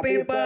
People 0.00 0.36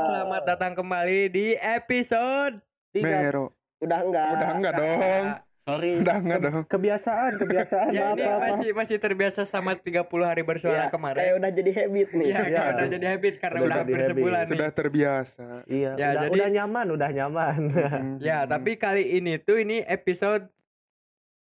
Selamat 0.00 0.42
datang 0.46 0.72
kembali 0.72 1.28
di 1.28 1.46
episode 1.54 2.64
Mero. 2.92 3.52
Udah 3.78 4.00
enggak. 4.00 4.28
Udah 4.32 4.48
enggak 4.52 4.72
dong. 4.74 5.24
Sorry. 5.62 5.92
Udah 6.00 6.16
enggak 6.18 6.40
dong. 6.40 6.60
Kebiasaan, 6.64 7.32
kebiasaan. 7.36 7.90
Ya 7.94 8.02
maaf, 8.06 8.14
ini 8.14 8.24
maaf, 8.24 8.34
maaf. 8.34 8.50
masih 8.56 8.70
masih 8.72 8.96
terbiasa 8.96 9.44
sama 9.44 9.72
30 9.74 10.00
hari 10.20 10.42
bersuara 10.42 10.84
Ya, 10.84 10.88
kemarin 10.88 11.20
Kayak 11.20 11.34
udah 11.36 11.50
jadi 11.52 11.70
habit 11.76 12.08
nih. 12.10 12.26
Iya, 12.26 12.40
Iya. 12.42 12.62
udah 12.70 12.88
jadi 12.88 13.06
habit 13.06 13.34
karena 13.36 13.58
Sudah 13.58 13.66
udah 13.66 13.76
hampir 13.78 13.92
jadi 13.92 14.02
habit. 14.02 14.14
sebulan 14.16 14.40
nih. 14.40 14.50
Sudah 14.50 14.70
terbiasa. 14.70 15.46
Iya, 15.64 15.90
Ya, 15.92 16.06
udah, 16.08 16.10
jadi- 16.18 16.32
udah 16.34 16.48
nyaman, 16.50 16.86
udah 16.90 17.10
nyaman. 17.12 17.58
Hmm. 17.70 18.14
Ya, 18.26 18.38
tapi 18.44 18.72
kali 18.74 19.04
ini 19.14 19.36
tuh 19.36 19.56
ini 19.58 19.80
episode 19.82 20.48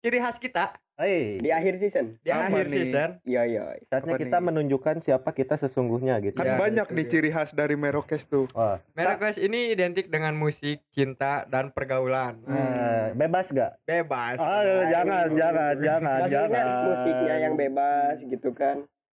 ciri 0.00 0.19
khas 0.19 0.38
kita 0.38 0.78
Hei, 0.97 1.36
di 1.36 1.52
akhir 1.52 1.77
season. 1.77 2.16
di 2.19 2.33
Apa 2.33 2.48
akhir 2.48 2.66
nih? 2.66 2.78
season. 2.80 3.11
Iya 3.22 3.42
iya. 3.44 3.62
saatnya 3.84 4.12
Apa 4.12 4.22
kita 4.25 4.39
nih? 4.39 4.44
menunjukkan 4.48 4.97
siapa 5.05 5.30
kita 5.30 5.55
sesungguhnya 5.55 6.16
gitu. 6.20 6.33
Kan 6.34 6.47
Ya, 6.47 6.56
banyak 6.56 6.86
itu 6.86 6.94
nih 6.94 7.05
dia. 7.05 7.12
ciri 7.12 7.31
khas 7.31 7.53
dari 7.53 7.76
Merokes 7.76 8.25
tuh. 8.25 8.48
Wah, 8.50 8.81
Merek 8.91 9.21
Quest 9.21 9.37
ini 9.38 9.71
identik 9.71 10.09
dengan 10.09 10.32
musik, 10.32 10.81
cinta, 10.88 11.44
dan 11.44 11.69
pergaulan. 11.69 12.41
eh, 12.43 13.12
bebas 13.12 13.53
gak? 13.53 13.76
Bebas. 13.84 14.41
Aduh, 14.41 14.88
jangan, 14.88 15.26
jangan, 15.31 15.75
jangan, 15.76 16.19
Maksudnya 16.19 16.48
jangan. 16.48 16.66
musiknya 16.87 17.34
yang 17.38 17.54
bebas 17.54 18.16
gitu 18.19 18.50
kan. 18.50 18.76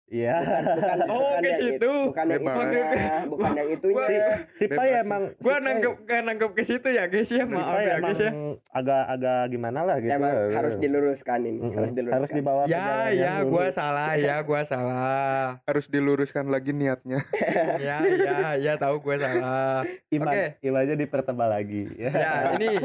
Iya. 0.07 0.39
Bukan, 0.39 0.99
Oh, 1.07 1.19
bukan 1.19 1.35
ke 1.37 1.47
yang 1.47 1.59
situ. 1.59 1.75
itu, 1.77 1.93
bukan 2.07 2.27
yang 2.27 2.39
Bebas. 2.41 2.55
itunya, 2.63 2.87
bukan 3.27 3.51
yang 3.53 3.69
itunya. 3.69 4.07
Si 4.55 4.65
Pai 4.65 4.87
Bebas. 4.87 5.03
emang 5.03 5.23
Gua 5.37 5.55
si 5.55 5.61
nanggep 5.61 5.95
gak 6.01 6.21
nanggep 6.23 6.51
ke 6.53 6.63
situ 6.63 6.89
ya 6.89 7.05
guys 7.05 7.27
ya 7.27 7.43
si 7.43 7.51
maaf 7.53 7.75
ya 7.77 7.97
guys 7.99 8.21
ya. 8.21 8.31
agak-agak 8.71 9.41
gimana 9.49 9.81
lah 9.83 9.97
gitu. 9.99 10.13
Emang 10.13 10.35
harus 10.53 10.75
diluruskan 10.77 11.39
ini, 11.43 11.59
Mm-mm. 11.59 11.75
harus 11.75 11.91
diluruskan. 11.91 12.17
Harus 12.17 12.31
dibawa 12.33 12.63
ke 12.63 12.71
Ya 12.71 12.87
ya 13.11 13.33
gua 13.43 13.67
salah 13.69 14.15
ya 14.15 14.37
gua 14.41 14.63
salah. 14.63 15.59
Harus 15.65 15.87
diluruskan 15.87 16.47
lagi 16.47 16.71
niatnya. 16.71 17.27
Ya 17.79 17.99
ya 18.01 18.39
ya 18.57 18.73
tahu 18.77 19.01
gua 19.01 19.17
salah. 19.17 19.83
Iman, 20.09 20.31
Oke. 20.31 20.45
imannya 20.63 20.95
dipertebal 20.95 21.51
lagi. 21.51 21.91
Ya 21.97 22.15
ini 22.55 22.79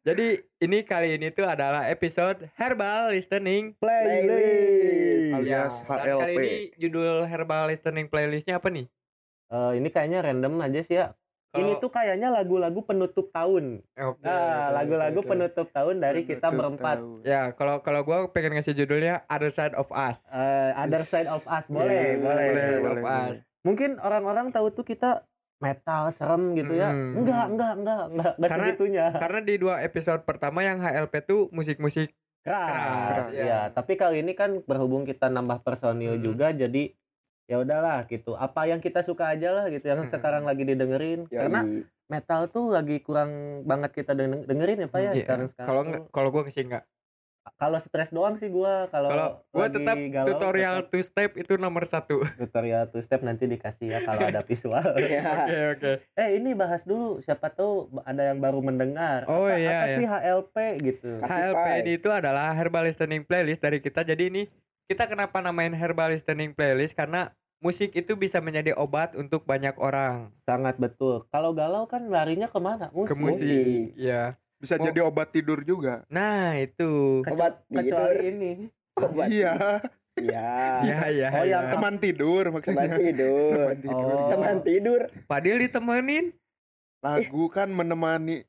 jadi 0.00 0.26
ini 0.58 0.78
kali 0.82 1.16
ini 1.16 1.28
tuh 1.28 1.44
adalah 1.44 1.86
episode 1.86 2.46
herbal 2.54 3.10
listening 3.10 3.74
Playlist. 3.74 5.34
Alias 5.34 5.74
Ya, 5.78 5.86
dan 5.88 6.16
kali 6.16 6.34
HLP. 6.34 6.40
Ini 6.68 6.76
judul 6.76 7.24
herbal 7.24 7.72
listening 7.72 8.06
playlistnya 8.06 8.60
apa 8.60 8.68
nih? 8.68 8.84
Eh, 9.48 9.72
ini 9.80 9.88
kayaknya 9.88 10.20
random 10.20 10.60
aja 10.60 10.80
sih 10.84 10.96
ya. 10.96 11.16
Ini 11.48 11.64
Kalau- 11.64 11.80
tuh 11.80 11.90
kayaknya 11.90 12.28
lagu-lagu 12.28 12.84
penutup 12.84 13.32
tahun. 13.32 13.80
Oke. 13.96 14.20
Nah, 14.20 14.68
lagu-lagu 14.68 15.16
oke. 15.16 15.28
penutup 15.32 15.72
tahun 15.72 15.96
dari 15.96 16.28
kita 16.28 16.52
Tuh, 16.52 16.56
berempat. 16.60 17.00
tahu. 17.00 17.24
Ya 17.24 17.56
kalau 17.56 17.80
kalau 17.80 18.04
gua 18.04 18.28
pengen 18.28 18.52
ngasih 18.52 18.76
judulnya 18.76 19.24
Other 19.24 19.48
Side 19.48 19.72
of 19.72 19.88
Us. 19.88 20.28
Eh, 20.28 20.70
other 20.76 21.00
Yes. 21.00 21.08
side 21.08 21.24
of 21.26 21.40
us 21.42 21.64
boleh, 21.66 21.88
Ya, 21.88 22.20
boleh. 22.20 22.48
boleh, 22.52 22.68
boleh, 22.84 23.00
Us. 23.00 23.08
boleh. 23.32 23.40
Mungkin 23.64 23.90
orang-orang 23.96 24.52
tahu 24.52 24.68
tuh 24.70 24.84
kita 24.84 25.24
metal 25.58 26.12
serem 26.12 26.52
gitu 26.52 26.76
ya. 26.76 26.92
Hmm. 26.92 27.24
Enggak, 27.24 27.44
enggak, 27.48 27.72
enggak, 27.74 28.02
enggak, 28.06 28.32
enggak 28.36 28.50
Karena- 28.52 28.66
segitunya. 28.68 29.06
Karena 29.10 29.40
di 29.40 29.54
dua 29.56 29.74
episode 29.80 30.20
pertama 30.22 30.60
yang 30.60 30.78
HLP 30.78 31.14
tuh 31.24 31.48
musik-musik 31.50 32.12
Keras. 32.40 32.70
keras, 33.08 33.26
Ya, 33.32 33.44
ya. 33.44 33.60
tapi 33.68 33.94
kali 33.94 34.20
ini 34.20 34.32
kan 34.32 34.62
berhubung 34.62 35.02
kita 35.02 35.26
nambah 35.26 35.60
personil 35.60 36.16
Hmm. 36.16 36.24
juga 36.24 36.50
jadi 36.50 36.94
ya 37.44 37.56
udahlah 37.58 38.04
gitu. 38.06 38.34
Apa 38.34 38.64
yang 38.64 38.78
kita 38.78 39.00
suka 39.00 39.32
aja 39.32 39.52
lah 39.52 39.66
gitu 39.68 39.84
yang 39.84 40.04
Hmm. 40.04 40.10
sekarang 40.10 40.44
lagi 40.44 40.62
didengerin. 40.62 41.24
Yoi. 41.26 41.38
Karena 41.38 41.60
metal 42.06 42.48
tuh 42.48 42.68
lagi 42.68 42.98
kurang 42.98 43.32
banget 43.64 43.90
kita 43.94 44.12
deng- 44.12 44.44
dengerin 44.44 44.84
ya 44.84 44.88
Pak 44.88 44.98
ya 44.98 45.10
Iya. 45.10 45.22
sekarang 45.22 45.46
sekarang. 45.50 45.68
Kalau 45.68 45.82
kalau 46.08 46.28
gua 46.30 46.42
ke 46.42 46.50
sini 46.50 46.72
nggak. 46.72 46.84
Kalau 47.56 47.78
stres 47.80 48.12
doang 48.12 48.36
sih 48.36 48.52
gua 48.52 48.90
kalau 48.92 49.40
gua 49.48 49.66
tetap 49.70 49.96
galau, 49.96 50.28
tutorial 50.34 50.76
tetap 50.84 50.90
two 50.92 51.02
step 51.04 51.30
itu 51.38 51.54
nomor 51.56 51.88
satu. 51.88 52.20
tutorial 52.40 52.90
two 52.92 53.00
step 53.00 53.24
nanti 53.24 53.48
dikasih 53.48 53.94
ya 53.94 53.98
kalau 54.04 54.28
ada 54.28 54.42
visual. 54.44 54.84
Iya. 55.08 55.24
Oke 55.24 55.58
oke. 55.78 55.92
eh 56.20 56.28
ini 56.36 56.52
bahas 56.52 56.84
dulu 56.84 57.22
siapa 57.24 57.48
tahu 57.48 57.88
ada 58.04 58.28
yang 58.28 58.42
baru 58.42 58.60
mendengar. 58.60 59.24
Oh, 59.24 59.48
apa, 59.48 59.56
iya, 59.56 59.70
apa 59.72 59.86
iya. 59.88 59.96
sih 59.96 60.06
HLP 60.06 60.56
gitu. 60.84 61.10
Kasih 61.22 61.42
HLP 61.48 61.56
pai. 61.56 61.78
ini 61.80 61.92
itu 61.96 62.08
adalah 62.12 62.52
herbal 62.52 62.84
listening 62.84 63.22
playlist 63.24 63.62
dari 63.64 63.78
kita. 63.80 64.04
Jadi 64.04 64.28
ini 64.28 64.42
kita 64.90 65.08
kenapa 65.08 65.40
namain 65.40 65.72
herbal 65.72 66.12
listening 66.12 66.52
playlist 66.52 66.92
karena 66.92 67.32
musik 67.58 67.90
itu 67.94 68.14
bisa 68.14 68.38
menjadi 68.38 68.74
obat 68.78 69.14
untuk 69.18 69.42
banyak 69.44 69.74
orang. 69.78 70.30
Sangat 70.46 70.78
betul. 70.78 71.26
Kalau 71.30 71.54
galau 71.54 71.86
kan 71.90 72.06
larinya 72.06 72.46
ke 72.46 72.58
mana? 72.58 72.90
Musik. 72.94 73.14
Ke 73.14 73.16
musik. 73.18 73.92
Ya. 73.98 74.38
Bisa 74.58 74.74
Mau- 74.74 74.84
jadi 74.84 75.00
obat 75.00 75.30
tidur 75.30 75.62
juga. 75.62 76.02
Nah, 76.08 76.54
itu. 76.54 77.22
Kecu- 77.22 77.32
Obat 77.32 77.62
tidur. 77.64 78.14
ini. 78.18 78.52
Obat. 78.92 79.26
Iya, 79.28 79.52
Iya. 80.18 80.50
Ya 80.82 80.98
ya. 81.08 81.28
Oh, 81.32 81.46
yang 81.46 81.64
ya. 81.64 81.70
teman 81.70 81.94
tidur 81.96 82.42
Teman 82.42 82.58
maksudnya. 82.58 82.90
tidur. 82.92 83.54
Teman 83.70 83.78
tidur. 83.80 84.10
Oh. 84.12 84.28
Teman 84.28 84.56
tidur. 84.60 85.00
Padil 85.24 85.56
ditemenin. 85.60 86.24
Lagu 86.98 87.46
kan 87.46 87.70
menemani 87.70 88.42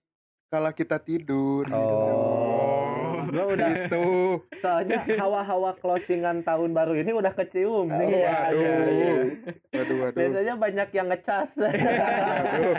kala 0.49 0.73
kita 0.73 0.97
tidur. 0.97 1.69
Oh. 1.69 3.29
Gua 3.29 3.45
udah 3.47 3.69
Gitu. 3.69 4.41
soalnya 4.57 5.05
hawa-hawa 5.05 5.77
closingan 5.77 6.41
tahun 6.41 6.73
baru 6.73 6.97
ini 6.97 7.13
udah 7.13 7.29
kecium 7.31 7.85
nih. 7.87 8.01
Oh, 8.01 8.09
Iya, 8.09 8.33
Waduh. 8.33 8.57
iya, 8.57 8.73
iya. 8.89 9.13
Waduh, 9.71 9.95
waduh. 10.01 10.17
Biasanya 10.17 10.53
banyak 10.57 10.89
yang 10.89 11.07
ngecas. 11.07 11.49
Waduh. 11.53 12.73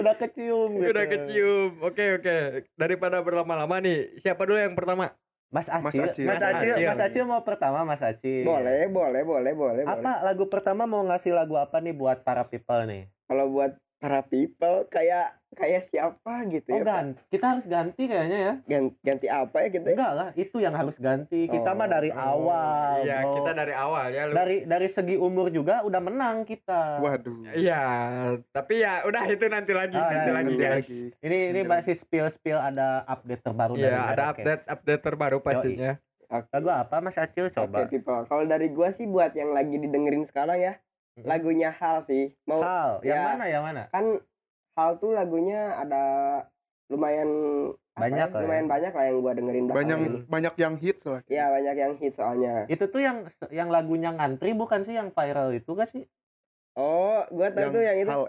Udah 0.00 0.14
kecium 0.16 0.70
gitu. 0.80 0.90
Udah 0.92 1.04
kecium. 1.06 1.70
Oke 1.84 2.04
oke. 2.20 2.36
Daripada 2.74 3.20
berlama-lama 3.20 3.76
nih, 3.80 4.16
siapa 4.16 4.42
dulu 4.44 4.58
yang 4.58 4.76
pertama? 4.76 5.12
Mas 5.50 5.66
Acil. 5.66 5.82
Mas 5.82 5.98
Acil. 5.98 6.26
Mas 6.30 6.42
Acil, 6.42 6.70
Acil. 6.78 6.86
Mas 6.86 7.02
Acil 7.02 7.24
mau 7.26 7.42
pertama 7.42 7.82
Mas 7.82 8.02
Acil. 8.06 8.46
Boleh, 8.46 8.86
boleh, 8.86 9.26
boleh, 9.26 9.52
boleh, 9.52 9.82
boleh. 9.82 9.98
Apa 9.98 10.22
lagu 10.22 10.46
pertama 10.46 10.86
mau 10.86 11.02
ngasih 11.02 11.34
lagu 11.34 11.58
apa 11.58 11.82
nih 11.82 11.90
buat 11.90 12.22
para 12.22 12.46
people 12.46 12.86
nih? 12.86 13.10
Kalau 13.26 13.50
buat 13.50 13.74
para 13.98 14.22
people 14.22 14.86
kayak 14.86 15.39
kayak 15.50 15.82
siapa 15.82 16.46
gitu 16.46 16.68
Oh 16.68 16.76
ya? 16.76 16.84
Ganti, 16.84 17.20
kita 17.28 17.44
harus 17.48 17.66
ganti 17.66 18.02
kayaknya 18.04 18.38
ya. 18.38 18.54
Gan- 18.64 18.94
ganti 19.00 19.26
apa 19.26 19.56
ya 19.60 19.68
ya? 19.68 19.80
Enggak 19.82 20.12
lah, 20.12 20.28
itu 20.34 20.56
yang 20.56 20.72
harus 20.72 20.96
ganti. 20.96 21.40
Kita 21.44 21.70
Oh, 21.70 21.74
mah 21.74 21.88
dari 21.88 22.10
awal. 22.10 23.02
Iya, 23.02 23.18
bro. 23.20 23.34
kita 23.36 23.50
dari 23.52 23.74
awal 23.74 24.04
ya. 24.08 24.22
Lu. 24.24 24.32
dari 24.32 24.56
dari 24.62 24.88
segi 24.88 25.16
umur 25.16 25.48
juga 25.48 25.82
udah 25.82 26.00
menang 26.00 26.42
kita. 26.44 26.98
Waduh. 26.98 27.50
Iya, 27.50 27.82
tapi 28.48 28.78
ya 28.78 29.02
udah 29.02 29.22
itu 29.26 29.44
nanti 29.46 29.72
lagi, 29.72 29.96
Ah, 29.96 30.06
nanti 30.08 30.28
ya, 30.28 30.34
lagi 30.34 30.52
Nanti 30.52 30.62
guys. 30.62 30.86
lagi. 30.86 31.00
Ini 31.20 31.38
ini 31.48 31.60
Nanti 31.60 31.70
masih 31.70 31.94
spill 31.96 32.26
spill 32.28 32.56
ada 32.56 33.02
update 33.04 33.42
terbaru 33.42 33.74
dari 33.74 33.90
Iya, 33.90 34.00
ada 34.08 34.22
update 34.30 34.62
update 34.66 35.02
terbaru 35.02 35.38
pastinya. 35.40 35.92
Oke. 36.24 36.46
Lagu 36.48 36.68
apa 36.70 36.96
Mas 37.00 37.18
Acil 37.18 37.44
Oke, 37.44 37.54
coba? 37.56 37.84
people. 37.84 38.22
Kalau 38.24 38.44
dari 38.44 38.70
gua 38.70 38.88
sih 38.88 39.02
buat 39.02 39.34
yang 39.34 39.50
lagi 39.50 39.74
didengerin 39.76 40.22
sekarang 40.22 40.56
ya, 40.56 40.78
Mhm. 41.12 41.26
lagunya 41.26 41.70
Hal 41.70 42.00
sih. 42.00 42.38
Mau 42.44 42.62
Hal, 42.62 43.02
yang 43.02 43.18
ya. 43.18 43.26
mana 43.28 43.44
yang 43.44 43.62
mana? 43.62 43.82
kan 43.90 44.22
Hal 44.80 44.96
tuh 44.96 45.12
lagunya 45.12 45.76
ada 45.76 46.04
lumayan 46.88 47.28
Banyak 47.92 48.32
ya, 48.32 48.32
ya. 48.32 48.40
lumayan 48.40 48.64
banyak 48.64 48.92
lah 48.96 49.04
yang 49.04 49.16
gua 49.20 49.32
dengerin 49.36 49.64
banyak 49.68 49.98
ini. 50.00 50.18
banyak 50.24 50.54
yang 50.56 50.74
hits 50.80 51.04
lah 51.04 51.20
Iya, 51.28 51.52
banyak 51.52 51.74
yang 51.76 51.92
hit 52.00 52.16
soalnya. 52.16 52.64
Itu 52.64 52.88
tuh 52.88 53.04
yang 53.04 53.28
yang 53.52 53.68
lagunya 53.68 54.08
ngantri 54.10 54.56
bukan 54.56 54.80
sih 54.80 54.96
yang 54.96 55.12
viral 55.12 55.52
itu 55.52 55.68
gak 55.76 55.92
sih? 55.92 56.08
Oh, 56.72 57.20
gua 57.28 57.52
tahu 57.52 57.60
yang 57.60 57.72
tuh 57.76 57.82
yang 57.84 57.98
itu. 58.00 58.08
L 58.08 58.22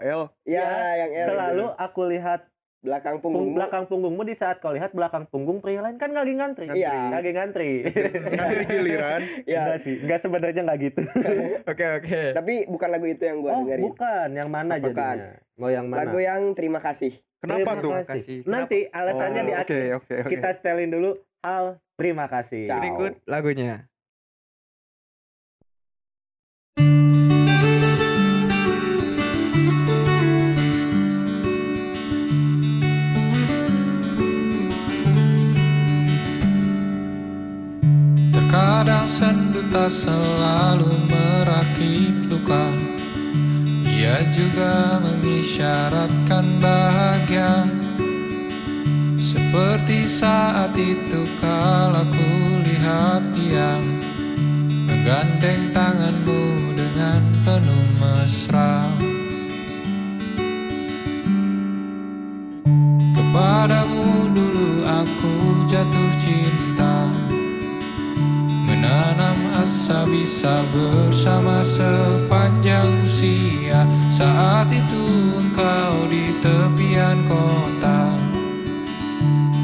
Iya, 0.44 0.60
Ya, 0.60 0.68
yang 1.00 1.10
L 1.16 1.26
Selalu 1.32 1.64
itu. 1.64 1.80
aku 1.80 2.00
lihat 2.12 2.40
belakang 2.82 3.22
pung, 3.22 3.30
punggung. 3.30 3.54
belakang 3.54 3.84
punggungmu 3.86 4.22
di 4.22 4.34
saat 4.34 4.58
kau 4.58 4.74
lihat 4.74 4.90
belakang 4.90 5.22
punggung 5.24 5.62
pria 5.62 5.78
lain 5.80 5.96
kan 5.96 6.10
lagi 6.10 6.34
ngantri. 6.34 6.66
Iya. 6.68 7.14
Lagi 7.14 7.30
ngantri. 7.30 7.70
Kasih 8.42 8.66
giliran 8.66 9.20
Iya. 9.44 9.60
Enggak 9.64 9.78
sih, 9.78 9.94
enggak 10.02 10.18
sebenarnya 10.18 10.60
enggak 10.60 10.78
gitu. 10.82 11.02
Oke 11.70 11.84
oke. 11.96 12.20
Tapi 12.34 12.54
bukan 12.66 12.88
lagu 12.90 13.06
itu 13.06 13.22
yang 13.22 13.38
gua 13.38 13.50
oh, 13.52 13.58
dengerin. 13.62 13.82
bukan, 13.86 14.28
yang 14.34 14.48
mana 14.50 14.74
Bukan. 14.76 14.90
jadinya? 14.90 15.30
Mau 15.54 15.70
yang 15.70 15.86
mana? 15.86 15.98
Lagu 16.02 16.18
yang 16.18 16.42
terima 16.52 16.78
kasih. 16.78 17.14
kenapa 17.38 17.70
Terima 17.70 17.82
tuh 17.82 17.92
kasih. 17.92 18.10
kasih. 18.18 18.38
Nanti 18.46 18.78
alasannya 18.88 19.40
Oh, 19.40 19.46
di 19.46 19.52
akhir. 19.52 19.62
oke 19.62 19.78
oke 19.94 20.16
Kita 20.28 20.48
setelin 20.50 20.90
dulu 20.90 21.10
hal 21.40 21.64
terima 21.94 22.26
kasih. 22.26 22.66
Ciao. 22.66 22.78
Berikut 22.78 23.12
lagunya. 23.24 23.91
Selalu 39.88 40.90
merakit 41.10 42.28
luka. 42.28 42.66
Ia 43.86 44.22
juga 44.34 45.02
mengisyaratkan 45.02 46.62
bahagia. 46.62 47.66
Seperti 49.18 50.04
saat 50.04 50.76
itu 50.76 51.24
kala 51.40 52.04
ku 52.04 52.28
lihat 52.66 53.22
dia 53.32 53.80
Menggandeng 54.84 55.72
tanganmu 55.72 56.51
asa 69.92 70.08
bisa 70.08 70.54
bersama 70.72 71.60
sepanjang 71.60 72.88
usia. 73.04 73.84
Saat 74.08 74.72
itu 74.72 75.36
engkau 75.36 76.08
di 76.08 76.32
tepian 76.40 77.20
kota. 77.28 78.16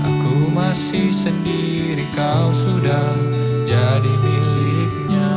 Aku 0.04 0.52
masih 0.52 1.08
sendiri 1.08 2.04
kau 2.12 2.52
sudah 2.52 3.16
jadi 3.64 4.12
miliknya. 4.20 5.32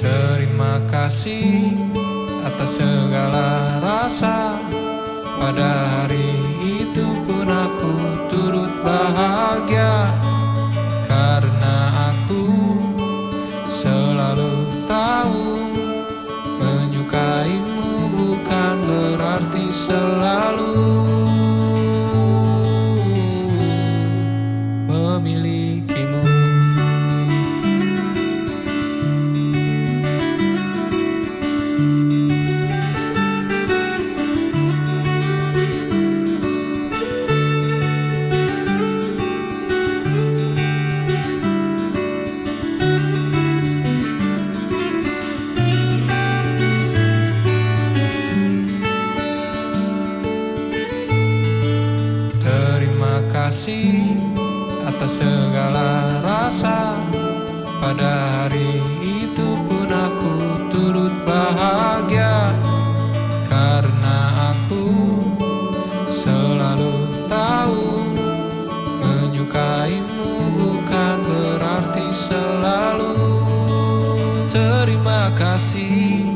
Terima 0.00 0.80
kasih 0.88 1.76
atas 2.40 2.80
segala 2.80 3.76
rasa. 3.84 4.56
Pada 5.36 5.72
hari 5.92 6.32
itu 6.64 7.04
pun 7.28 7.50
aku 7.50 7.94
turut 8.32 8.72
bahagia 8.80 10.21
Menyukaimu 69.92 70.56
bukan 70.56 71.16
berarti 71.28 72.06
selalu 72.16 73.12
Terima 74.48 75.28
kasih 75.36 76.32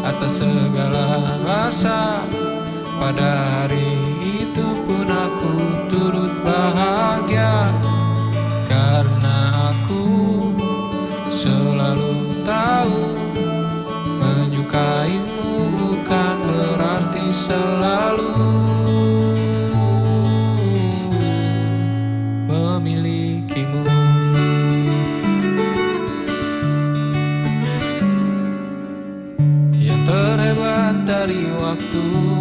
atas 0.00 0.40
segala 0.40 1.36
rasa. 1.44 2.24
Pada 2.96 3.60
hari 3.60 3.92
itu 4.24 4.64
pun 4.88 5.04
aku 5.04 5.54
turut 5.92 6.32
bahagia 6.40 7.76
Karena 8.64 9.68
aku 9.74 10.06
selalu 11.28 12.40
tahu 12.48 13.20
Menyukaimu 14.16 15.76
bukan 15.76 16.36
berarti 16.48 17.28
selalu 17.28 18.33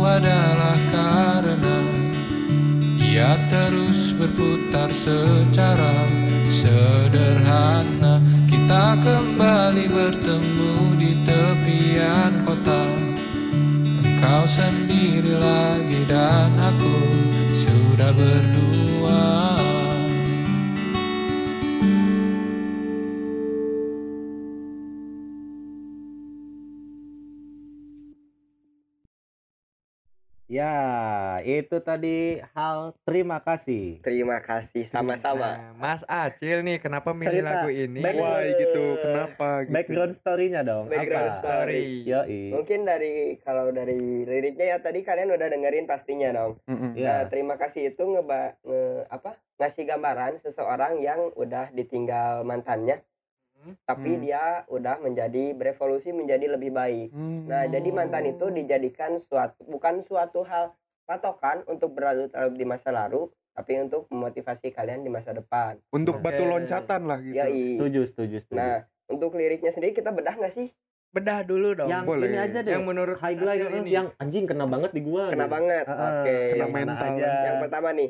adalah 0.04 0.78
karena 0.92 1.78
Ia 3.00 3.40
terus 3.48 4.12
berputar 4.12 4.92
secara 4.92 5.96
sederhana. 6.52 8.20
Kita 8.50 9.00
kembali 9.00 9.86
bertemu 9.88 10.76
di 11.00 11.12
tepian 11.24 12.44
kota. 12.44 12.84
Engkau 14.04 14.44
sendiri 14.50 15.40
lagi 15.40 16.04
dan 16.10 16.52
aku 16.60 16.98
sudah 17.54 18.12
berdua 18.12 18.73
itu 31.44 31.78
tadi 31.78 32.40
hal 32.52 32.96
terima 33.04 33.38
kasih. 33.38 34.00
Terima 34.00 34.40
kasih 34.40 34.84
sama-sama. 34.84 35.54
Nah, 35.54 35.76
Mas 35.76 36.02
Acil 36.04 36.60
nih 36.62 36.80
kenapa 36.80 37.12
milih 37.12 37.40
Cerita. 37.40 37.62
lagu 37.62 37.70
ini? 37.70 38.00
Back- 38.00 38.18
why 38.18 38.48
gitu 38.56 38.84
kenapa 38.98 39.50
gitu 39.64 39.74
Background 39.74 40.14
story-nya 40.14 40.62
dong. 40.62 40.88
Background 40.88 41.30
apa? 41.30 41.40
story. 41.40 42.04
Yoi. 42.04 42.42
Mungkin 42.50 42.80
dari 42.84 43.14
kalau 43.40 43.70
dari 43.70 43.96
liriknya 44.24 44.66
ya 44.66 44.78
tadi 44.80 45.02
kalian 45.02 45.30
udah 45.30 45.48
dengerin 45.48 45.86
pastinya 45.86 46.32
dong. 46.32 46.58
Mm-mm. 46.66 46.96
Ya. 46.96 47.04
Nah, 47.06 47.22
terima 47.28 47.56
kasih 47.56 47.92
itu 47.92 48.04
ngeba 48.04 48.56
nge, 48.60 48.82
apa? 49.08 49.36
ngasih 49.54 49.86
gambaran 49.86 50.34
seseorang 50.38 50.98
yang 50.98 51.30
udah 51.34 51.70
ditinggal 51.72 52.42
mantannya 52.42 53.00
tapi 53.82 54.12
Hmm. 54.12 54.22
dia 54.22 54.44
udah 54.68 55.00
menjadi 55.00 55.56
berevolusi 55.56 56.12
menjadi 56.12 56.52
lebih 56.52 56.76
baik. 56.76 57.16
Hmm. 57.16 57.48
Nah, 57.48 57.64
jadi 57.64 57.90
mantan 57.90 58.28
itu 58.28 58.52
dijadikan 58.52 59.16
suatu 59.18 59.64
bukan 59.64 60.04
suatu 60.04 60.44
hal 60.44 60.76
patokan 61.04 61.64
untuk 61.68 61.94
berlarut-larut 61.96 62.56
di 62.56 62.66
masa 62.66 62.90
lalu, 62.90 63.28
tapi 63.54 63.78
untuk 63.80 64.10
memotivasi 64.10 64.74
kalian 64.74 65.06
di 65.06 65.12
masa 65.14 65.36
depan. 65.36 65.78
untuk 65.94 66.20
Oke. 66.20 66.24
batu 66.26 66.44
loncatan 66.48 67.02
lah 67.06 67.20
gitu 67.22 67.38
Yoi. 67.38 67.78
Setuju, 67.78 68.02
setuju, 68.10 68.38
setuju. 68.42 68.58
Nah, 68.58 68.88
untuk 69.12 69.36
liriknya 69.38 69.70
sendiri 69.70 69.94
kita 69.94 70.10
bedah 70.10 70.34
nggak 70.40 70.54
sih? 70.54 70.74
Bedah 71.14 71.46
dulu 71.46 71.78
dong. 71.78 71.94
yang 71.94 72.10
boleh. 72.10 72.26
ini 72.26 72.38
aja 72.42 72.66
deh. 72.66 72.74
Yang 72.74 72.86
menurut 72.90 73.18
highlight 73.22 73.62
Acil 73.62 73.86
ini. 73.86 73.90
yang 73.94 74.08
anjing 74.18 74.50
kena 74.50 74.66
banget 74.66 74.92
di 74.98 75.02
gua. 75.06 75.30
Kena 75.30 75.46
gitu. 75.46 75.54
banget. 75.54 75.86
Heeh, 75.86 76.10
Oke. 76.10 76.38
Kena 76.50 76.58
yang 76.58 76.72
mana 76.74 76.82
mental. 76.90 77.14
aja. 77.14 77.30
Yang 77.46 77.58
pertama 77.62 77.90
nih. 77.94 78.10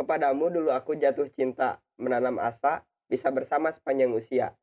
Kepadamu 0.00 0.44
dulu 0.48 0.70
aku 0.72 0.96
jatuh 0.96 1.28
cinta, 1.28 1.84
menanam 2.00 2.40
asa, 2.40 2.88
bisa 3.04 3.28
bersama 3.28 3.68
sepanjang 3.68 4.08
usia. 4.16 4.56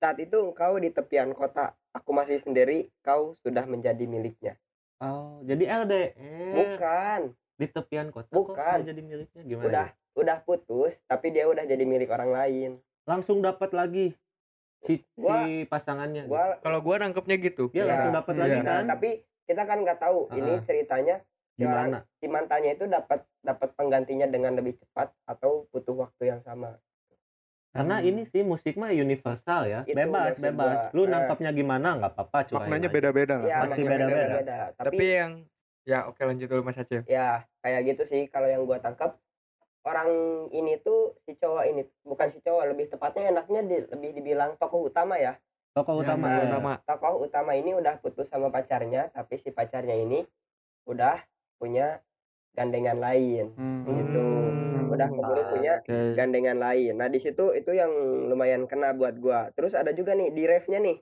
Saat 0.00 0.16
itu 0.24 0.40
engkau 0.40 0.80
di 0.80 0.88
tepian 0.88 1.36
kota, 1.36 1.76
aku 1.92 2.16
masih 2.16 2.40
sendiri, 2.40 2.88
kau 3.04 3.36
sudah 3.44 3.68
menjadi 3.68 4.08
miliknya. 4.08 4.56
Oh, 4.98 5.38
jadi 5.42 5.62
LDR 5.78 6.54
Bukan, 6.74 7.20
di 7.54 7.66
tepian 7.66 8.10
kota 8.10 8.30
Bukan. 8.30 8.54
kok 8.54 8.82
jadi 8.82 8.98
miliknya 8.98 9.42
gimana? 9.42 9.66
udah 9.66 9.86
udah 10.16 10.36
putus, 10.42 10.98
tapi 11.06 11.30
dia 11.30 11.46
udah 11.46 11.62
jadi 11.62 11.82
milik 11.82 12.10
orang 12.10 12.30
lain. 12.30 12.70
langsung 13.04 13.40
dapat 13.40 13.72
lagi 13.72 14.12
si 14.80 15.00
Gua- 15.14 15.40
si 15.40 15.64
pasangannya. 15.64 16.26
Gua 16.26 16.58
Kalau 16.58 16.82
gua 16.82 16.98
nangkepnya 16.98 17.40
gitu. 17.40 17.70
Iya, 17.70 17.78
Ya, 17.78 17.88
langsung 17.88 18.12
dapat 18.12 18.34
iya. 18.34 18.42
lagi 18.42 18.58
nah, 18.58 18.66
kan? 18.68 18.84
tapi 18.90 19.08
kita 19.42 19.62
kan 19.64 19.78
nggak 19.80 19.98
tahu 19.98 20.18
ini 20.30 20.52
Ah. 20.52 20.60
ceritanya 20.60 21.16
si 21.50 21.62
orang- 21.62 21.88
Gimana? 21.88 21.98
si 22.14 22.26
mantannya 22.26 22.70
itu 22.74 22.84
dapat 22.84 23.24
dapat 23.40 23.68
penggantinya 23.72 24.26
dengan 24.26 24.52
lebih 24.52 24.76
cepat 24.76 25.08
atau 25.24 25.64
butuh 25.70 25.96
waktu 25.96 26.28
yang 26.28 26.42
sama. 26.42 26.76
Karena 27.68 28.00
Hmm. 28.00 28.08
ini 28.08 28.22
sih 28.24 28.40
musik 28.42 28.74
mah 28.74 28.90
universal 28.90 29.62
ya. 29.64 29.80
Itu 29.84 29.92
bebas, 29.94 30.34
maksud 30.34 30.42
bebas. 30.42 30.78
Lu 30.90 31.04
Eh. 31.04 31.08
nangkapnya 31.08 31.50
gimana 31.52 31.88
nggak 31.94 32.12
apa-apa 32.12 32.38
Maknanya 32.56 32.88
beda-beda. 32.88 33.34
Ya, 33.42 33.62
Pasti 33.62 33.82
beda-beda. 33.82 34.56
Tapi, 34.72 34.96
Tapi 34.96 35.04
yang 35.06 35.32
ya 35.84 35.98
oke 36.04 36.20
lanjut 36.20 36.48
dulu 36.48 36.62
Mas 36.62 36.76
Acil. 36.76 37.00
ya 37.04 37.44
kayak 37.58 37.80
gitu 37.86 38.02
sih 38.04 38.22
kalau 38.26 38.44
yang 38.44 38.64
gua 38.64 38.76
tangkap 38.76 39.16
orang 39.82 40.08
ini 40.50 40.76
tuh 40.76 41.16
si 41.18 41.32
cowok 41.32 41.64
ini 41.64 41.80
bukan 42.02 42.28
si 42.28 42.38
cowok 42.38 42.64
lebih 42.68 42.86
tepatnya 42.88 43.30
enaknya 43.30 43.60
di- 43.62 43.88
lebih 43.88 44.10
dibilang 44.14 44.56
tokoh 44.56 44.84
utama 44.84 45.16
ya. 45.16 45.40
Tokoh 45.72 46.02
utama 46.02 46.28
ya. 46.34 46.44
utama. 46.44 46.72
Tokoh 46.82 47.22
utama 47.22 47.52
ini 47.52 47.72
udah 47.72 47.96
putus 47.96 48.28
sama 48.28 48.48
pacarnya 48.48 49.08
tapi 49.08 49.36
si 49.36 49.48
pacarnya 49.48 49.94
ini 49.94 50.24
udah 50.84 51.20
punya 51.56 52.00
gandengan 52.58 52.98
lain 52.98 53.54
Hmm. 53.54 53.86
gitu. 53.86 54.26
Udah 54.88 55.06
keburu 55.06 55.42
punya 55.48 55.78
Oke. 55.78 55.98
gandengan 56.12 56.58
lain. 56.58 56.92
Nah, 56.92 57.06
di 57.06 57.16
situ 57.16 57.52
itu 57.52 57.70
yang 57.70 57.90
lumayan 58.26 58.66
kena 58.66 58.90
buat 58.90 59.14
gua. 59.16 59.52
Terus 59.52 59.72
ada 59.72 59.92
juga 59.92 60.12
nih 60.12 60.28
di 60.28 60.42
refnya 60.42 60.80
nih. 60.80 60.98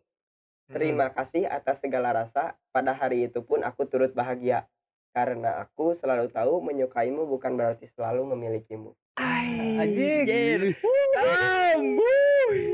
Terima 0.69 1.09
kasih 1.09 1.47
atas 1.47 1.79
segala 1.79 2.13
rasa. 2.13 2.59
Pada 2.69 2.93
hari 2.93 3.25
itu 3.25 3.41
pun 3.41 3.63
aku 3.63 3.87
turut 3.87 4.13
bahagia. 4.13 4.67
Karena 5.11 5.57
aku 5.59 5.95
selalu 5.95 6.29
tahu 6.29 6.61
menyukaimu 6.61 7.25
bukan 7.25 7.55
berarti 7.55 7.87
selalu 7.87 8.27
memilikimu. 8.29 8.93
Anjing. 9.17 10.75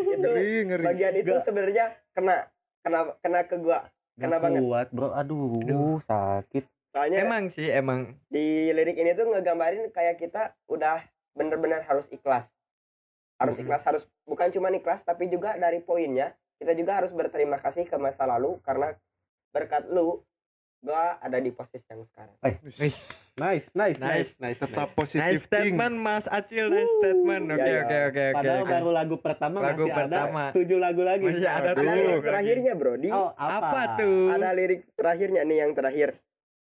Itu 0.03 0.19
Ngeri, 0.19 0.53
ngeri. 0.65 0.85
bagian 0.85 1.15
itu 1.15 1.33
sebenarnya 1.39 1.85
kena 2.11 2.49
kena 2.81 3.01
kena 3.19 3.41
ke 3.45 3.57
gua. 3.57 3.87
Gak 4.12 4.29
Kena 4.29 4.37
banget. 4.39 4.61
kuat, 4.61 4.89
Bro. 4.91 5.09
Aduh, 5.11 5.61
Aduh. 5.62 5.97
sakit. 6.03 6.65
Soalnya 6.93 7.25
Emang 7.25 7.49
sih 7.49 7.67
emang 7.67 8.21
di 8.29 8.69
lirik 8.69 8.95
ini 8.95 9.13
tuh 9.13 9.25
ngegambarin 9.27 9.89
kayak 9.91 10.21
kita 10.21 10.53
udah 10.69 11.01
bener-bener 11.33 11.81
harus 11.83 12.07
ikhlas. 12.09 12.53
Harus 13.41 13.57
Mm-mm. 13.57 13.65
ikhlas 13.67 13.83
harus 13.83 14.03
bukan 14.23 14.53
cuma 14.53 14.69
ikhlas 14.69 15.01
tapi 15.01 15.27
juga 15.27 15.57
dari 15.57 15.81
poinnya 15.81 16.37
kita 16.61 16.77
juga 16.77 17.01
harus 17.01 17.11
berterima 17.11 17.57
kasih 17.57 17.89
ke 17.89 17.97
masa 17.97 18.23
lalu 18.23 18.61
karena 18.61 18.93
berkat 19.51 19.89
lu 19.89 20.21
gua 20.79 21.17
ada 21.19 21.39
di 21.39 21.49
posisi 21.49 21.87
yang 21.89 22.05
sekarang. 22.05 22.37
Wis. 22.61 22.79
Nice, 23.33 23.73
nice, 23.73 23.97
nice. 23.97 23.99
nice 23.99 24.31
nice. 24.37 24.61
Tetap 24.61 24.93
nice. 24.93 24.99
positif 24.99 25.25
Nice 25.25 25.49
statement 25.49 25.95
Mas 25.97 26.29
Acil, 26.29 26.69
nice 26.69 26.93
statement. 27.01 27.45
Oke 27.49 27.57
Ya, 27.57 27.65
ya. 27.65 27.81
oke 27.81 27.81
oke 27.81 27.99
oke. 28.05 28.25
Padahal 28.37 28.61
oke. 28.61 28.73
baru 28.77 28.91
lagu 28.93 29.17
pertama 29.17 29.57
Lagu 29.65 29.83
masih 29.83 29.95
pertama. 29.97 30.43
ada 30.45 30.53
tujuh 30.53 30.79
lagu 30.79 31.03
lagi. 31.03 31.25
Masih 31.25 31.49
ada. 31.49 31.71
Ada 31.73 31.81
lirik 31.81 32.21
terakhirnya, 32.21 32.73
Bro. 32.77 32.93
Di 33.01 33.09
Oh, 33.09 33.31
apa? 33.33 33.57
Apa 33.65 33.81
tuh? 33.97 34.37
ada 34.37 34.51
lirik 34.53 34.81
terakhirnya 34.93 35.43
nih 35.49 35.59
yang 35.65 35.73
terakhir. 35.73 36.21